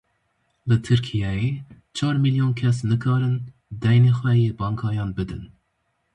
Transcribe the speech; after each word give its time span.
Li 0.67 0.77
Tirkiyeyê 0.85 1.51
çar 1.97 2.15
milyon 2.25 2.53
kes 2.59 2.77
nikarin 2.89 3.35
deynê 3.81 4.11
xwe 4.17 4.31
yê 4.43 4.51
bankayan 4.61 5.09
bidin. 5.17 5.43